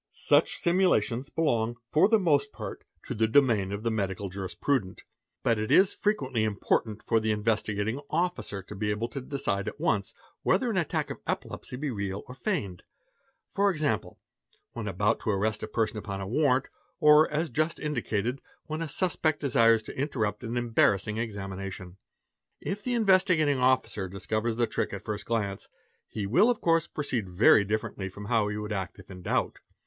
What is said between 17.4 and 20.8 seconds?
just indicated, when a suspect desires to interrupt an